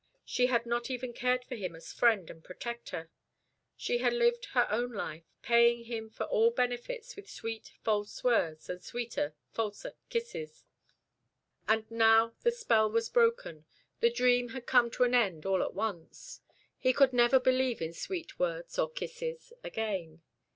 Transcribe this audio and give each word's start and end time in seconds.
She 0.25 0.47
had 0.47 0.65
not 0.65 0.89
even 0.89 1.13
cared 1.13 1.45
for 1.45 1.53
him 1.53 1.75
as 1.75 1.93
friend 1.93 2.27
and 2.31 2.43
protector. 2.43 3.11
She 3.77 3.99
had 3.99 4.13
lived 4.13 4.45
her 4.55 4.65
own 4.71 4.93
life; 4.93 5.25
paying 5.43 5.83
him 5.83 6.09
for 6.09 6.23
all 6.23 6.49
benefits 6.49 7.15
with 7.15 7.29
sweet 7.29 7.73
false 7.83 8.23
words, 8.23 8.67
and 8.67 8.81
sweeter 8.81 9.35
falser 9.51 9.93
kisses. 10.09 10.65
And 11.67 11.85
now 11.91 12.33
the 12.41 12.51
spell 12.51 12.89
was 12.89 13.09
broken; 13.09 13.65
the 13.99 14.09
dream 14.09 14.49
had 14.49 14.65
come 14.65 14.89
to 14.89 15.03
an 15.03 15.13
end 15.13 15.45
all 15.45 15.61
at 15.61 15.75
once. 15.75 16.41
He 16.79 16.93
could 16.93 17.13
never 17.13 17.39
believe 17.39 17.79
in 17.79 17.93
sweet 17.93 18.39
words 18.39 18.79
or 18.79 18.89
kisses 18.89 19.53
again. 19.63 20.23